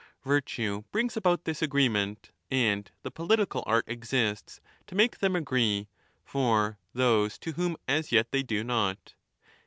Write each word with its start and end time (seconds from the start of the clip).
Virtue 0.25 0.81
brings 0.91 1.15
about 1.15 1.45
this 1.45 1.61
agreement, 1.61 2.31
and 2.49 2.89
the 3.03 3.11
political 3.11 3.63
art 3.67 3.85
exists 3.87 4.59
to 4.87 4.95
make 4.95 5.19
them 5.19 5.35
agree 5.35 5.89
for 6.25 6.79
those 6.91 7.37
to 7.37 7.51
whom 7.51 7.77
as 7.87 8.11
yet 8.11 8.31
they 8.31 8.41
do 8.41 8.63
not. 8.63 9.13